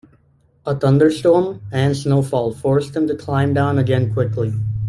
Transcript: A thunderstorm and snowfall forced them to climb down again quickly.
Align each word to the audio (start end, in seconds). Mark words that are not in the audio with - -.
A 0.65 0.73
thunderstorm 0.75 1.61
and 1.71 1.95
snowfall 1.95 2.53
forced 2.53 2.93
them 2.93 3.05
to 3.05 3.15
climb 3.15 3.53
down 3.53 3.77
again 3.77 4.11
quickly. 4.11 4.51